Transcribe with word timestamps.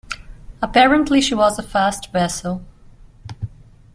Apparently 0.63 1.21
she 1.21 1.35
was 1.35 1.59
a 1.59 1.61
fast 1.61 2.11
vessel. 2.11 2.65